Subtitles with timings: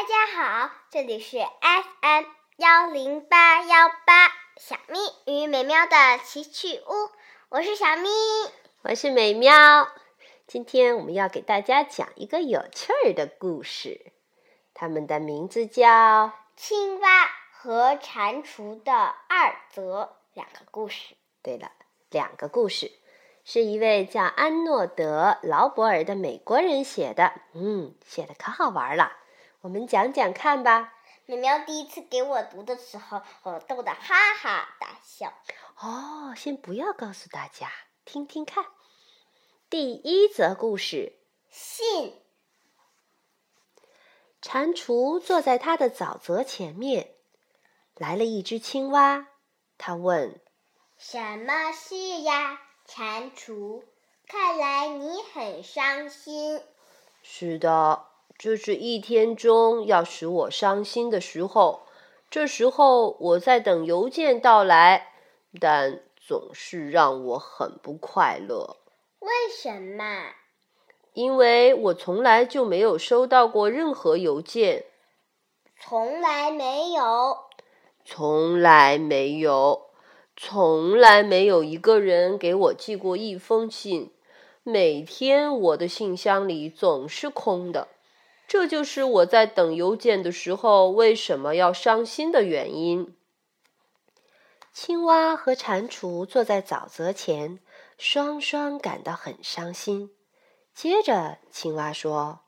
[0.00, 2.24] 大家好，这里是 FM
[2.56, 7.10] 幺零八幺八小咪与美妙的奇趣屋，
[7.50, 8.08] 我是小咪，
[8.80, 9.90] 我是美妙。
[10.46, 14.10] 今天我们要给大家讲一个有趣儿的故事，
[14.72, 15.86] 它们的名字叫
[16.56, 21.14] 《青蛙和蟾蜍的二则》两个故事。
[21.42, 21.72] 对了，
[22.08, 22.90] 两个故事
[23.44, 29.18] 是一位叫安诺德·劳伯尔的美国人写的，嗯，写的可好玩了。
[29.62, 30.94] 我们讲讲看吧。
[31.26, 35.32] 美苗第一次给我读的时候，我逗得哈哈大笑。
[35.78, 37.70] 哦，先不要告诉大家，
[38.04, 38.64] 听听看。
[39.68, 41.18] 第一则故事：
[41.50, 42.20] 信。
[44.40, 47.14] 蟾蜍坐在它的沼泽前面，
[47.94, 49.28] 来了一只青蛙。
[49.76, 50.40] 他问
[50.98, 53.84] ：“什么事呀，蟾蜍？
[54.26, 56.62] 看来你很伤心。
[57.22, 58.06] ”“是的。”
[58.42, 61.82] 这是一天中要使我伤心的时候，
[62.30, 65.12] 这时候我在等邮件到来，
[65.60, 68.78] 但总是让我很不快乐。
[69.18, 70.30] 为什么？
[71.12, 74.86] 因为我从来就没有收到过任何邮件。
[75.78, 77.40] 从来没有。
[78.06, 79.82] 从来没有。
[80.34, 84.14] 从来没有一个人给我寄过一封信。
[84.62, 87.88] 每天我的信箱里总是空的。
[88.50, 93.16] 这就是我在等邮件的时候为什么要伤心的原因。
[94.72, 97.60] 青蛙和蟾蜍坐在沼泽前，
[97.96, 100.10] 双双感到很伤心。
[100.74, 102.40] 接着，青蛙说：“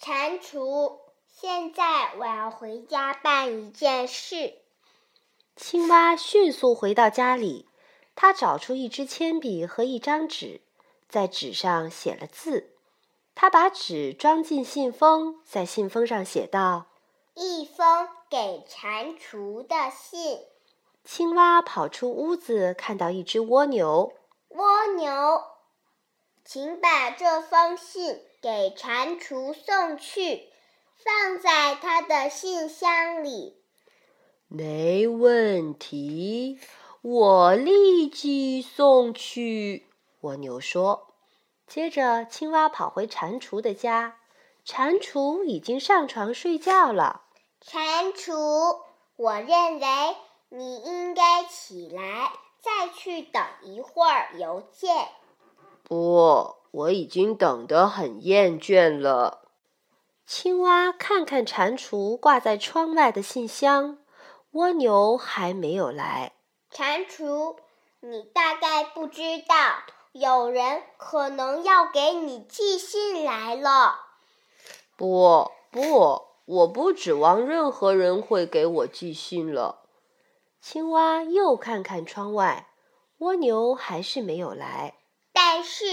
[0.00, 4.54] 蟾蜍，现在我要回家办一件事。”
[5.54, 7.68] 青蛙迅速回到家里，
[8.14, 10.62] 他找出一支铅笔和一张纸，
[11.10, 12.75] 在纸上写了字。
[13.38, 16.86] 他把纸装进信封，在信封上写道
[17.36, 20.40] ：“一封给蟾蜍的信。”
[21.04, 24.14] 青蛙跑出屋子，看到一只蜗牛。
[24.48, 25.42] 蜗牛，
[26.46, 30.48] 请把这封信给蟾蜍送去，
[30.96, 33.62] 放在他的信箱里。
[34.48, 36.58] 没问题，
[37.02, 39.90] 我立即送去。
[40.22, 41.12] 蜗牛说。
[41.66, 44.18] 接着，青蛙跑回蟾蜍的家，
[44.64, 47.22] 蟾蜍已经上床睡觉了。
[47.60, 48.80] 蟾蜍，
[49.16, 50.16] 我认为
[50.48, 55.08] 你应该起来，再去等一会儿邮件。
[55.82, 59.48] 不，我已经等得很厌倦了。
[60.24, 63.98] 青蛙看看蟾蜍挂在窗外的信箱，
[64.52, 66.32] 蜗牛还没有来。
[66.70, 67.56] 蟾蜍，
[68.00, 69.56] 你大概不知道。
[70.18, 74.00] 有人可能要给你寄信来了。
[74.96, 79.82] 不不，我不指望任何人会给我寄信了。
[80.60, 82.68] 青蛙又看看窗外，
[83.18, 84.94] 蜗牛还是没有来。
[85.32, 85.84] 但是，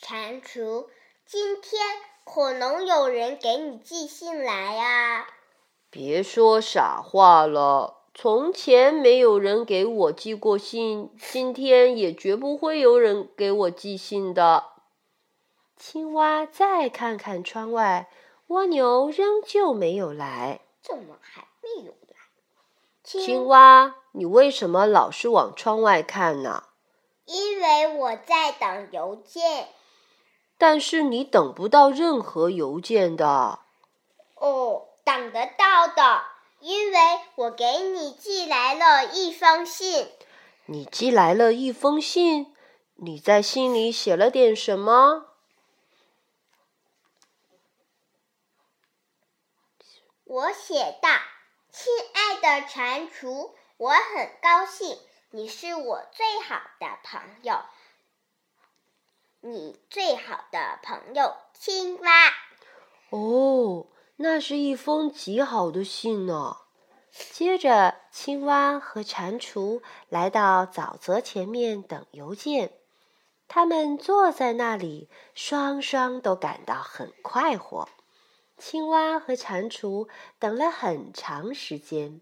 [0.00, 0.86] 蟾蜍，
[1.26, 1.80] 今天
[2.24, 5.26] 可能有人给你寄信来啊！
[5.90, 8.01] 别说傻话了。
[8.14, 14.64] 从前没有人给我寄过信，今天也绝不会有人给我寄信的。
[15.76, 18.10] 青蛙再看看窗外，
[18.48, 20.60] 蜗牛仍旧没有来。
[20.82, 22.16] 怎么还没有来？
[23.02, 26.64] 青蛙，你为什么老是往窗外看呢？
[27.24, 29.68] 因为我在等邮件。
[30.58, 33.60] 但是你等不到任何邮件的。
[34.34, 36.31] 哦，等得到的。
[36.62, 36.98] 因为
[37.34, 40.08] 我给你寄来了一封信，
[40.66, 42.54] 你寄来了一封信，
[42.94, 45.26] 你在信里写了点什么？
[50.22, 51.08] 我写道
[51.72, 54.96] ：“亲爱的蟾蜍，我很高兴，
[55.30, 57.60] 你是我最好的朋友，
[59.40, 62.32] 你最好的朋友青蛙。”
[63.10, 63.88] 哦。
[64.22, 66.58] 那是一封极好的信呢。
[67.10, 72.74] 接着，青蛙和蟾蜍来到沼泽前面等邮件。
[73.48, 77.88] 他们坐在那里，双双都感到很快活。
[78.56, 80.06] 青蛙和蟾蜍
[80.38, 82.20] 等了很长时间。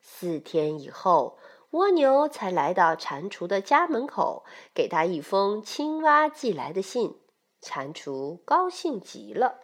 [0.00, 1.36] 四天以后，
[1.70, 7.18] 蜗牛才来到蟾蜍的家门口，给他一封青蛙寄来的信。
[7.60, 9.63] 蟾蜍高兴极了。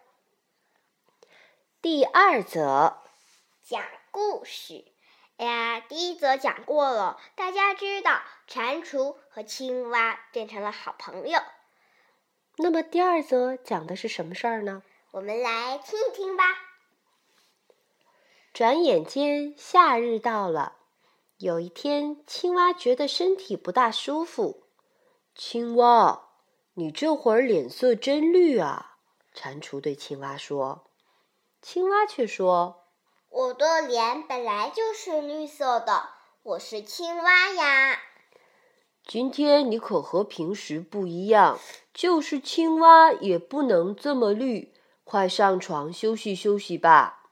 [1.81, 3.01] 第二则
[3.63, 4.85] 讲故事。
[5.37, 11.39] 哎呀，第一则讲过了，大家知道蟾蜍和青蛙变成了好朋友。
[12.57, 14.83] 那么第二则讲的是什么事儿呢？
[15.09, 16.43] 我们来听一听吧。
[18.53, 20.75] 转眼间，夏日到了。
[21.37, 24.67] 有一天，青蛙觉得身体不大舒服。
[25.33, 26.27] 青蛙，
[26.75, 28.97] 你这会儿脸色真绿啊！
[29.33, 30.90] 蟾蜍对青蛙说。
[31.61, 32.87] 青蛙却说
[33.29, 36.09] ：“我的脸本来就是绿色的，
[36.41, 37.99] 我是青蛙呀。”
[39.05, 41.59] 今天你可和平时不一样，
[41.93, 44.73] 就是青蛙也不能这么绿。
[45.03, 47.29] 快上床休息休息吧。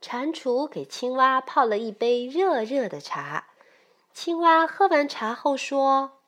[0.00, 3.48] 蟾蜍给青蛙泡了一杯热热的茶。
[4.12, 6.18] 青蛙喝完茶后说：“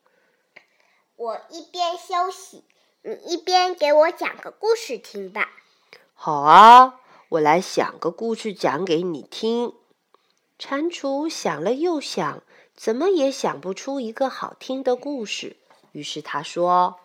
[1.16, 2.64] 我一边休息，
[3.02, 5.50] 你一边给我讲个故事听吧。
[6.14, 7.00] ”“好啊，
[7.30, 9.72] 我来想个故事讲给你听。”
[10.58, 12.42] 蟾蜍想了又想，
[12.74, 15.56] 怎么也想不出一个好听的故事。
[15.92, 16.96] 于是他说：“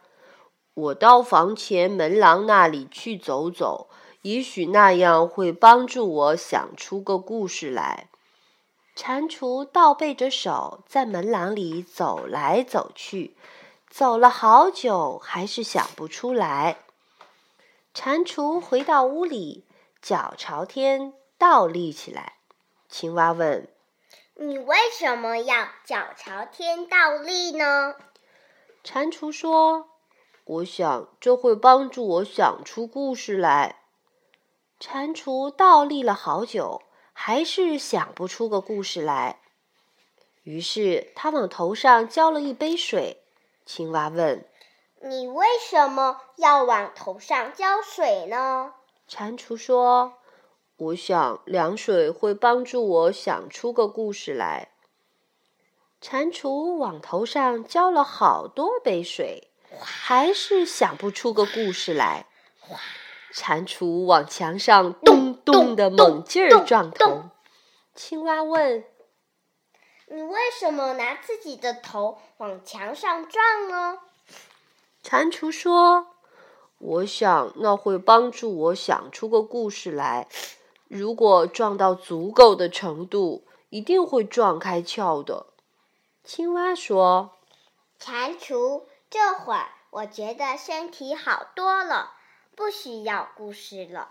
[0.74, 3.90] 我到房前门廊那里去走走，
[4.22, 8.10] 也许那样会帮助我想出个故事来。”
[8.96, 13.36] 蟾蜍倒背着手在门廊里走来走去，
[13.90, 16.80] 走了好久，还是想不出来。
[17.94, 19.66] 蟾蜍回到屋里，
[20.02, 22.38] 脚朝天倒立起来。
[22.90, 23.68] 青蛙问
[24.36, 27.96] ：“你为什么要脚朝天倒立呢？”
[28.84, 29.90] 蟾蜍说
[30.46, 33.82] ：“我想这会帮助我想出故事来。”
[34.80, 36.82] 蟾蜍倒立了好久。
[37.14, 39.42] 还是想不出个故事来，
[40.42, 43.22] 于是他往头上浇了一杯水。
[43.64, 44.44] 青蛙问
[45.04, 48.74] ：“你为什么要往头上浇水呢？”
[49.14, 50.20] 蟾蜍说
[50.78, 54.70] ：“我想凉水会帮助我想出个故事来。”
[56.00, 62.28] 蟾蜍往头上浇了好多杯水，还是想不出个故事来。
[63.34, 67.32] 蟾蜍往墙上咚咚的猛劲儿撞头。
[67.94, 68.86] 青蛙问
[70.08, 74.00] ：“你为什么拿自己的头往墙上撞呢？”
[75.04, 76.16] 蟾蜍说
[76.82, 80.28] ：“我想那会帮助我想出个故事来。
[80.88, 85.46] 如果撞到足够的程度，一定会撞开窍的。”
[86.26, 87.38] 青蛙说
[88.00, 92.14] ：“蟾蜍，这会儿我觉得身体好多了。”
[92.54, 94.10] 不需要故事了，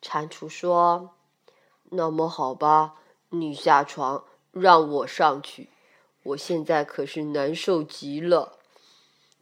[0.00, 1.10] 蟾蜍说
[1.90, 2.94] ：“那么好吧，
[3.28, 5.70] 你下床，让我上去。
[6.22, 8.58] 我现在可是难受极了。”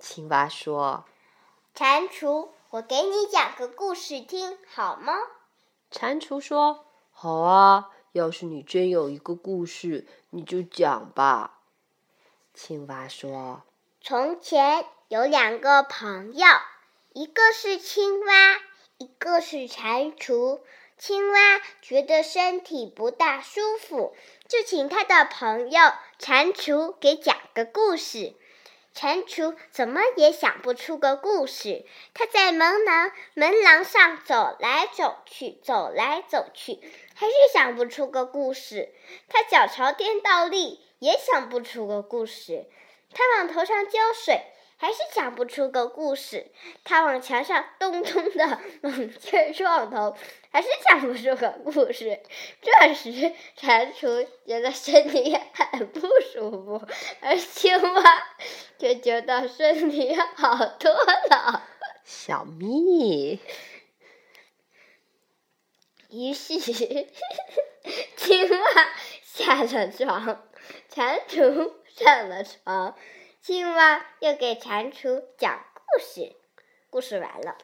[0.01, 1.05] 青蛙说
[1.75, 5.15] ：“蟾蜍，我给你讲个故事听好吗？”
[5.91, 11.61] 蟾蜍说：“好啊，要是你真有一个故事，你就讲吧。”
[12.55, 13.63] 青蛙说
[14.01, 16.47] ：“从前有两个朋友。”
[17.15, 18.59] 一个是青蛙，
[18.97, 20.61] 一个是蟾蜍。
[20.97, 24.17] 青蛙觉得身体不大舒服，
[24.49, 28.35] 就请他的朋友蟾蜍给讲个故事。
[28.95, 31.85] 蟾蜍怎么也想不出个故事，
[32.15, 36.81] 他在门廊门廊上走来走去，走来走去，
[37.15, 38.95] 还是想不出个故事。
[39.29, 42.67] 他脚朝天倒立，也想不出个故事。
[43.13, 44.47] 他往头上浇水。
[44.79, 46.51] 还是讲不出个故事，
[46.83, 50.17] 他往墙上咚咚的猛劲撞头，
[50.53, 52.23] 还是讲不出个故事。
[52.61, 53.11] 这时，
[53.57, 56.87] 蟾蜍觉得身体很不舒服，
[57.21, 58.03] 而青蛙
[58.79, 61.63] 却觉得身体好多了。
[62.05, 63.41] 小咪，
[66.11, 70.47] 于是青蛙下了床，
[70.91, 72.95] 蟾蜍上了床。
[73.41, 76.37] 青蛙又给蟾蜍讲故事，
[76.91, 77.57] 故事完了。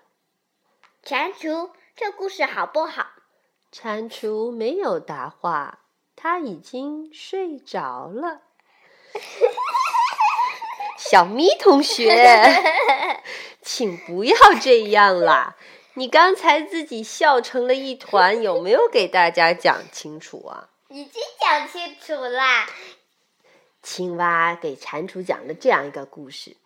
[1.04, 3.08] 蟾蜍，这故事好不好？
[3.72, 5.80] 蟾蜍没有答话，
[6.14, 8.42] 它已经睡着了。
[10.96, 12.62] 小咪同学，
[13.60, 15.56] 请不要这样啦！
[15.94, 20.68] 你刚才自己笑成了一团，有没有给大家讲清楚啊？
[20.90, 22.68] 已经讲清楚啦。
[23.82, 26.56] 青蛙给蟾蜍讲了这样一个故事：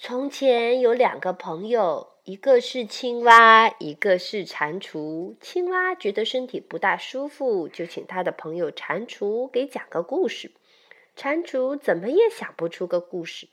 [0.00, 5.34] 从前有两个朋友，一个是青蛙，一个是蟾蜍。
[5.40, 10.50] 青蛙觉得身体不大舒服，就请他的朋友蟾蜍给讲个故事。
[11.16, 13.48] 蟾蜍怎么也想不出个故事，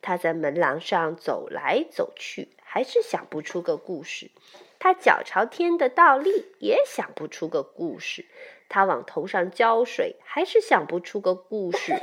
[0.00, 4.30] 他在门廊上走来走去，还是想不出个故事。
[4.78, 8.26] 他脚朝天的倒立，也想不出个故事。
[8.68, 11.96] 他往头上浇水，还是想不出个故事；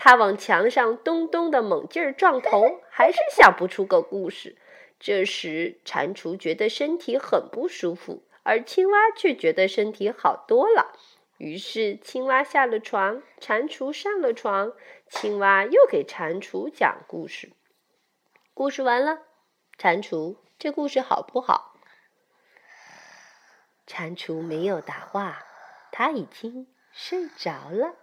[0.00, 4.56] 他往墙上咚咚的猛劲儿撞头，还是想不出个故事。
[4.98, 10.98] 这时，蟾蜍觉得身体很不舒服，而青蛙却觉得身体好多了。
[11.38, 14.72] 于是，青蛙下了床，蟾蜍上了床，
[15.10, 17.52] 青蛙又给蟾蜍讲故事。
[18.54, 19.18] 故事完了，
[19.76, 21.74] 蟾蜍，这故事好不好？
[23.86, 25.44] 蟾蜍没有答话，
[25.92, 27.96] 他已经睡着了。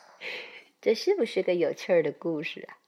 [0.80, 2.78] 这是不是个有趣儿的故事啊？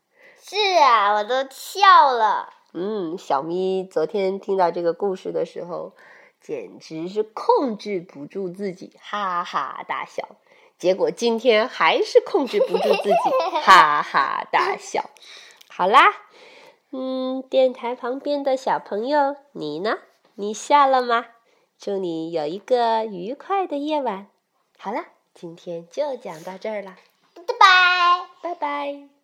[0.40, 2.54] 是啊，我都笑了。
[2.72, 5.92] 嗯，小咪昨天听到这个故事的时候。
[6.40, 10.22] 简直是控制不住自己，哈哈大笑。
[10.78, 15.10] 结果今天还是控制不住自己，哈哈大笑。
[15.68, 16.14] 好啦，
[16.92, 19.98] 嗯，电台旁边的小朋友，你呢？
[20.36, 21.26] 你笑了吗？
[21.76, 24.28] 祝你有一个愉快的夜晚。
[24.78, 26.94] 好了，今天就讲到这儿了，
[27.34, 29.17] 拜拜，拜拜。